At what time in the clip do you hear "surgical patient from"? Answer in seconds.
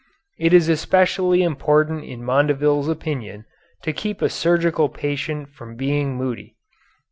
4.29-5.75